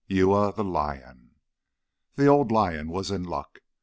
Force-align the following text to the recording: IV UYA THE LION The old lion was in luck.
IV 0.09 0.17
UYA 0.29 0.55
THE 0.55 0.63
LION 0.63 1.29
The 2.15 2.25
old 2.25 2.51
lion 2.51 2.87
was 2.89 3.11
in 3.11 3.21
luck. 3.21 3.59